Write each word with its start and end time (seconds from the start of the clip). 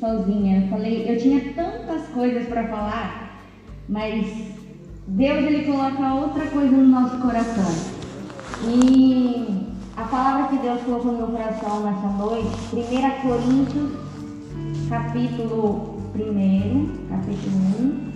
sozinha. 0.00 0.62
Eu 0.62 0.68
falei, 0.68 1.04
eu 1.08 1.18
tinha 1.18 1.52
tantas 1.54 2.08
coisas 2.08 2.46
para 2.48 2.66
falar, 2.68 3.42
mas 3.88 4.26
Deus 5.06 5.44
ele 5.44 5.64
coloca 5.64 6.14
outra 6.14 6.46
coisa 6.46 6.76
no 6.76 6.86
nosso 6.86 7.18
coração. 7.18 7.98
E 8.64 9.68
a 9.96 10.04
palavra 10.04 10.48
que 10.48 10.62
Deus 10.62 10.80
colocou 10.82 11.12
no 11.12 11.18
meu 11.18 11.26
coração 11.28 11.82
nessa 11.84 12.08
noite, 12.08 12.48
1 12.72 13.28
Coríntios, 13.28 13.90
capítulo 14.88 15.98
1, 16.14 17.08
capítulo 17.08 17.56
1, 17.80 18.12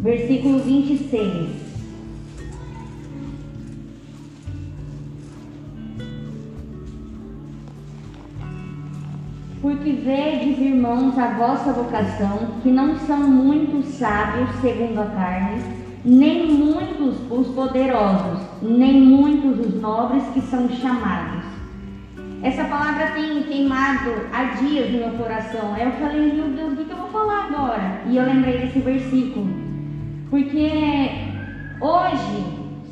versículo 0.00 0.58
26. 0.60 1.65
Porque 9.62 9.90
vedes, 9.90 10.58
irmãos, 10.58 11.18
a 11.18 11.28
vossa 11.28 11.72
vocação, 11.72 12.60
que 12.62 12.70
não 12.70 12.96
são 12.98 13.20
muitos 13.20 13.86
sábios 13.86 14.50
segundo 14.60 15.00
a 15.00 15.06
carne, 15.06 15.62
nem 16.04 16.46
muitos 16.52 17.16
os 17.30 17.48
poderosos, 17.48 18.40
nem 18.62 19.00
muitos 19.00 19.58
os 19.66 19.80
nobres 19.80 20.22
que 20.34 20.40
são 20.42 20.68
chamados. 20.68 21.44
Essa 22.42 22.64
palavra 22.64 23.08
tem 23.08 23.42
queimado 23.44 24.10
há 24.32 24.44
dias 24.60 24.92
no 24.92 24.98
meu 24.98 25.10
coração. 25.12 25.76
Eu 25.76 25.90
falei, 25.92 26.32
meu 26.32 26.50
Deus, 26.50 26.86
que 26.86 26.92
eu 26.92 26.96
vou 26.96 27.08
falar 27.08 27.46
agora? 27.46 28.02
E 28.06 28.16
eu 28.16 28.24
lembrei 28.24 28.58
desse 28.58 28.78
versículo. 28.78 29.48
Porque 30.30 30.70
hoje, 31.80 32.44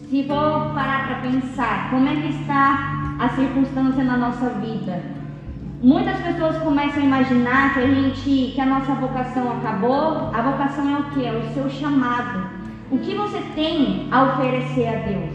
se 0.09 0.25
for 0.25 0.73
parar 0.75 1.07
para 1.07 1.31
pensar 1.31 1.91
como 1.91 2.09
é 2.09 2.17
que 2.17 2.29
está 2.31 3.17
a 3.21 3.29
circunstância 3.29 4.03
na 4.03 4.17
nossa 4.17 4.49
vida, 4.51 5.03
Muitas 5.85 6.19
pessoas 6.21 6.57
começam 6.63 7.03
a 7.03 7.05
imaginar 7.05 7.75
que 7.75 7.81
a 7.81 7.87
gente, 7.87 8.53
que 8.55 8.59
a 8.59 8.65
nossa 8.65 8.95
vocação 8.95 9.53
acabou. 9.53 10.31
A 10.33 10.41
vocação 10.41 10.89
é 10.89 10.99
o 10.99 11.03
que? 11.11 11.27
É 11.27 11.31
o 11.31 11.53
seu 11.53 11.69
chamado. 11.69 12.49
O 12.91 12.97
que 12.97 13.15
você 13.15 13.39
tem 13.55 14.09
a 14.11 14.23
oferecer 14.23 14.89
a 14.89 15.07
Deus? 15.07 15.35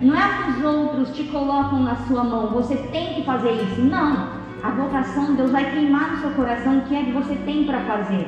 Não 0.00 0.16
é 0.16 0.26
que 0.26 0.50
os 0.52 0.64
outros 0.64 1.14
te 1.14 1.24
colocam 1.24 1.82
na 1.82 1.96
sua 1.96 2.24
mão, 2.24 2.46
você 2.46 2.76
tem 2.76 3.12
que 3.12 3.24
fazer 3.24 3.52
isso. 3.52 3.82
Não. 3.82 4.40
A 4.62 4.70
vocação, 4.70 5.34
Deus 5.34 5.50
vai 5.50 5.70
queimar 5.70 6.12
no 6.12 6.20
seu 6.22 6.30
coração 6.30 6.78
o 6.78 6.82
que 6.86 6.96
é 6.96 7.04
que 7.04 7.12
você 7.12 7.34
tem 7.44 7.64
para 7.64 7.80
fazer. 7.80 8.26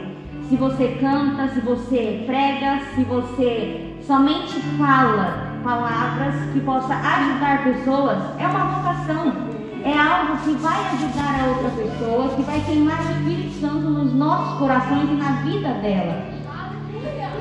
Se 0.50 0.56
você 0.56 0.98
canta, 1.00 1.48
se 1.54 1.60
você 1.60 2.22
prega, 2.26 2.80
se 2.94 3.02
você 3.04 3.96
somente 4.02 4.60
fala 4.76 5.56
palavras 5.64 6.34
que 6.52 6.60
possa 6.60 6.94
ajudar 6.94 7.64
pessoas, 7.64 8.18
é 8.38 8.46
uma 8.46 8.64
vocação 8.66 9.61
é 9.84 9.98
algo 9.98 10.36
que 10.38 10.52
vai 10.54 10.78
ajudar 10.92 11.40
a 11.40 11.46
outra 11.48 11.70
pessoa, 11.70 12.28
que 12.36 12.42
vai 12.42 12.60
queimar 12.60 13.00
o 13.00 13.10
Espírito 13.10 13.60
Santo 13.60 13.90
nos 13.90 14.12
nossos 14.12 14.58
corações 14.58 15.10
e 15.10 15.14
na 15.14 15.32
vida 15.42 15.74
dela. 15.74 16.24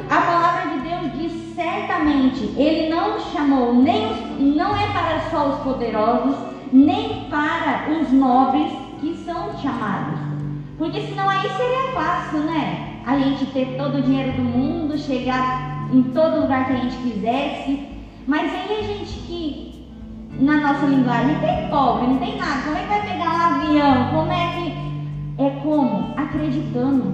A 0.09 0.21
palavra 0.21 0.71
de 0.71 0.79
Deus 0.79 1.13
diz 1.17 1.55
certamente, 1.55 2.53
ele 2.57 2.89
não 2.89 3.19
chamou 3.19 3.75
nem 3.75 4.11
os, 4.11 4.55
não 4.55 4.75
é 4.75 4.87
para 4.91 5.29
só 5.29 5.49
os 5.49 5.59
poderosos, 5.59 6.35
nem 6.71 7.25
para 7.29 7.85
os 7.91 8.11
nobres 8.11 8.71
que 8.99 9.15
são 9.23 9.57
chamados. 9.59 10.19
Porque 10.77 11.01
senão 11.01 11.29
aí 11.29 11.47
seria 11.49 11.91
fácil, 11.93 12.39
né? 12.39 13.01
A 13.05 13.17
gente 13.19 13.45
ter 13.47 13.77
todo 13.77 13.99
o 13.99 14.01
dinheiro 14.01 14.31
do 14.33 14.41
mundo, 14.41 14.97
chegar 14.97 15.87
em 15.93 16.01
todo 16.03 16.41
lugar 16.41 16.65
que 16.65 16.73
a 16.73 16.77
gente 16.77 16.97
quisesse. 16.97 17.87
Mas 18.25 18.51
aí 18.51 18.79
a 18.79 18.83
gente 18.83 19.13
que 19.27 19.80
na 20.41 20.59
nossa 20.59 20.87
linguagem, 20.87 21.39
tem 21.39 21.69
pobre, 21.69 22.07
não 22.07 22.17
tem 22.17 22.37
nada. 22.37 22.61
Como 22.63 22.75
é 22.75 22.81
que 22.81 22.87
vai 22.87 23.01
pegar 23.01 23.29
um 23.29 23.55
avião? 23.55 24.07
Como 24.11 24.31
é 24.31 24.53
que. 24.55 25.43
É 25.43 25.49
como? 25.63 26.13
Acreditando. 26.17 27.13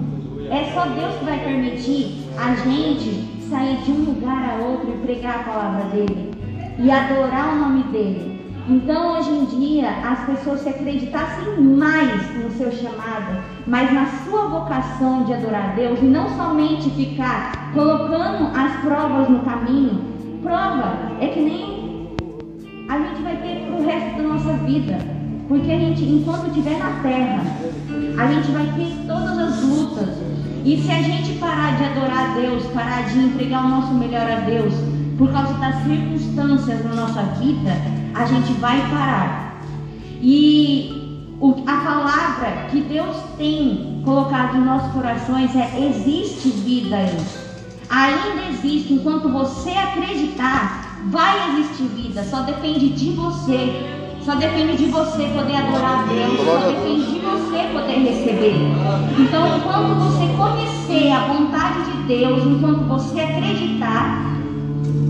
É 0.50 0.64
só 0.72 0.86
Deus 0.86 1.14
que 1.16 1.24
vai 1.26 1.38
permitir 1.38 2.26
a 2.38 2.54
gente 2.54 3.38
sair 3.50 3.76
de 3.84 3.92
um 3.92 4.04
lugar 4.04 4.50
a 4.50 4.64
outro 4.64 4.90
e 4.90 5.06
pregar 5.06 5.40
a 5.40 5.42
palavra 5.42 5.84
dele 5.90 6.30
e 6.78 6.90
adorar 6.90 7.52
o 7.52 7.56
nome 7.56 7.82
dele. 7.84 8.38
Então, 8.66 9.18
hoje 9.18 9.30
em 9.30 9.44
dia, 9.46 9.88
as 9.88 10.20
pessoas 10.26 10.60
se 10.60 10.68
acreditassem 10.68 11.58
mais 11.58 12.36
no 12.36 12.50
seu 12.50 12.70
chamado, 12.70 13.42
mas 13.66 13.92
na 13.92 14.06
sua 14.06 14.46
vocação 14.48 15.24
de 15.24 15.32
adorar 15.32 15.70
a 15.70 15.74
Deus, 15.74 15.98
e 16.02 16.04
não 16.04 16.28
somente 16.36 16.90
ficar 16.90 17.72
colocando 17.72 18.50
as 18.54 18.76
provas 18.82 19.28
no 19.30 19.40
caminho. 19.40 20.02
Prova 20.42 20.98
é 21.18 21.28
que 21.28 21.40
nem 21.40 21.77
a 22.88 22.98
gente 22.98 23.22
vai 23.22 23.36
ter 23.36 23.70
o 23.70 23.84
resto 23.84 24.16
da 24.16 24.22
nossa 24.22 24.52
vida. 24.64 24.98
Porque 25.46 25.70
a 25.70 25.78
gente, 25.78 26.04
enquanto 26.04 26.48
estiver 26.48 26.78
na 26.78 27.00
terra, 27.02 27.42
a 28.18 28.32
gente 28.32 28.50
vai 28.50 28.66
ter 28.76 29.06
todas 29.06 29.38
as 29.38 29.62
lutas. 29.62 30.08
E 30.64 30.82
se 30.82 30.90
a 30.90 31.02
gente 31.02 31.38
parar 31.38 31.76
de 31.76 31.84
adorar 31.84 32.30
a 32.30 32.34
Deus, 32.34 32.64
parar 32.66 33.08
de 33.08 33.18
entregar 33.18 33.64
o 33.64 33.68
nosso 33.68 33.94
melhor 33.94 34.30
a 34.30 34.40
Deus, 34.40 34.74
por 35.16 35.30
causa 35.32 35.54
das 35.54 35.82
circunstâncias 35.84 36.84
na 36.84 36.94
nossa 36.94 37.22
vida, 37.40 37.72
a 38.14 38.26
gente 38.26 38.52
vai 38.54 38.80
parar. 38.90 39.62
E 40.20 41.36
a 41.66 41.76
palavra 41.76 42.66
que 42.70 42.80
Deus 42.82 43.16
tem 43.36 44.02
colocado 44.04 44.56
em 44.56 44.64
nossos 44.64 44.92
corações 44.92 45.54
é: 45.54 45.88
existe 45.88 46.50
vida 46.50 46.96
aí. 46.96 47.16
Ainda 47.90 48.50
existe, 48.50 48.92
enquanto 48.92 49.30
você 49.30 49.70
acreditar, 49.70 50.87
Vai 51.06 51.58
existir 51.58 51.84
vida, 51.88 52.22
só 52.24 52.42
depende 52.42 52.90
de 52.90 53.10
você. 53.10 53.98
Só 54.24 54.34
depende 54.34 54.76
de 54.76 54.86
você 54.86 55.24
poder 55.28 55.56
adorar 55.56 56.00
a 56.00 56.02
Deus, 56.02 56.38
só 56.44 56.58
depende 56.58 57.12
de 57.12 57.18
você 57.20 57.68
poder 57.72 57.98
receber. 58.00 58.56
Então, 59.18 59.56
enquanto 59.56 59.94
você 60.00 60.26
conhecer 60.36 61.12
a 61.12 61.20
vontade 61.28 61.90
de 61.90 62.02
Deus, 62.02 62.44
enquanto 62.44 62.86
você 62.88 63.20
acreditar, 63.20 64.26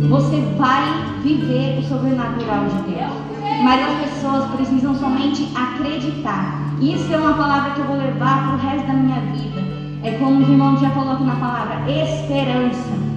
você 0.08 0.40
vai 0.56 0.84
viver 1.24 1.80
o 1.80 1.88
sobrenatural 1.88 2.66
de 2.66 2.92
Deus. 2.92 3.28
Mas 3.64 3.88
as 3.88 4.08
pessoas 4.08 4.44
precisam 4.54 4.94
somente 4.94 5.48
acreditar. 5.54 6.62
Isso 6.80 7.12
é 7.12 7.16
uma 7.16 7.34
palavra 7.34 7.72
que 7.72 7.80
eu 7.80 7.86
vou 7.86 7.96
levar 7.96 8.46
para 8.46 8.54
o 8.54 8.70
resto 8.70 8.86
da 8.86 8.92
minha 8.92 9.20
vida. 9.32 9.60
É 10.04 10.12
como 10.12 10.42
os 10.42 10.48
irmãos 10.48 10.80
já 10.80 10.90
colocam 10.90 11.26
na 11.26 11.34
palavra 11.34 11.90
esperança. 11.90 13.07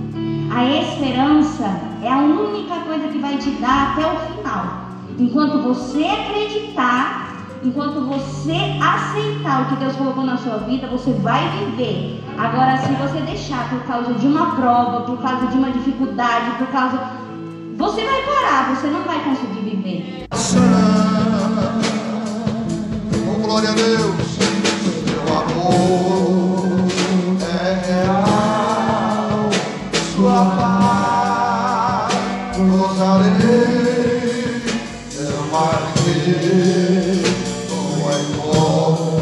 A 0.54 0.66
esperança 0.66 1.64
é 2.04 2.12
a 2.12 2.18
única 2.18 2.76
coisa 2.82 3.08
que 3.08 3.20
vai 3.20 3.38
te 3.38 3.52
dar 3.52 3.94
até 3.94 4.06
o 4.06 4.18
final. 4.20 4.90
Enquanto 5.18 5.62
você 5.62 6.04
acreditar, 6.04 7.38
enquanto 7.64 8.02
você 8.02 8.58
aceitar 8.82 9.62
o 9.62 9.66
que 9.68 9.76
Deus 9.78 9.96
colocou 9.96 10.26
na 10.26 10.38
sua 10.38 10.58
vida, 10.58 10.88
você 10.88 11.14
vai 11.14 11.48
viver. 11.58 12.22
Agora, 12.38 12.78
se 12.78 12.92
você 12.94 13.22
deixar 13.22 13.70
por 13.70 13.80
causa 13.84 14.14
de 14.14 14.28
uma 14.28 14.56
prova, 14.56 15.02
por 15.02 15.22
causa 15.22 15.48
de 15.48 15.58
uma 15.58 15.72
dificuldade, 15.72 16.58
por 16.58 16.68
causa. 16.68 17.00
Você 17.78 18.04
vai 18.04 18.22
parar, 18.24 18.76
você 18.76 18.88
não 18.88 19.04
vai 19.04 19.24
conseguir 19.24 19.62
viver. 19.62 20.28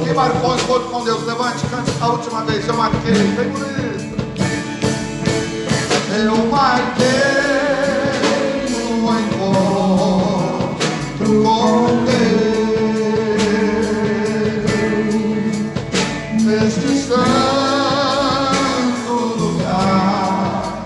Quem 0.03 0.13
marcou 0.13 0.51
o 0.51 0.55
encontro 0.55 0.89
com 0.89 1.03
Deus? 1.05 1.25
Levante, 1.25 1.65
cante 1.67 1.91
a 2.01 2.07
última 2.07 2.43
vez. 2.43 2.67
Eu 2.67 2.73
marquei. 2.73 3.13
Vem 3.13 3.53
isso. 3.53 4.09
Eu 6.13 6.35
marquei 6.51 7.07
um 8.91 9.17
encontro 9.17 10.59
com 11.41 12.03
Deus. 12.03 12.49
Neste 16.43 16.97
santo 17.07 17.23
lugar 19.37 20.83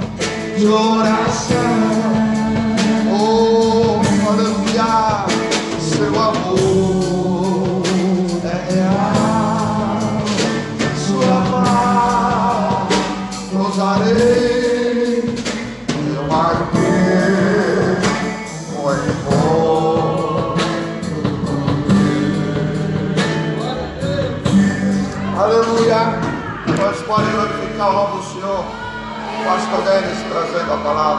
de 0.55 0.65
oração. 0.67 2.12
Pode 27.05 27.29
glorificar 27.31 27.89
o 27.89 27.93
nome 27.93 28.17
do 28.17 28.23
Senhor. 28.23 28.63
Pastor 29.43 29.81
Denis 29.83 30.19
trazendo 30.29 30.73
a 30.73 30.77
palavra. 30.77 31.13